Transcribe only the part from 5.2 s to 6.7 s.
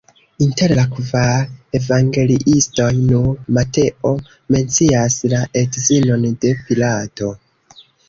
la edzinon de